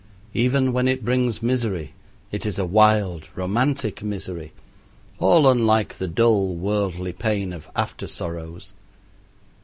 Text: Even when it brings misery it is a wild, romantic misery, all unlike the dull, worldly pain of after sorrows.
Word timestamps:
Even 0.33 0.73
when 0.73 0.87
it 0.87 1.05
brings 1.05 1.43
misery 1.43 1.93
it 2.31 2.43
is 2.43 2.57
a 2.57 2.65
wild, 2.65 3.27
romantic 3.35 4.01
misery, 4.01 4.51
all 5.19 5.47
unlike 5.47 5.99
the 5.99 6.07
dull, 6.07 6.55
worldly 6.55 7.13
pain 7.13 7.53
of 7.53 7.69
after 7.75 8.07
sorrows. 8.07 8.73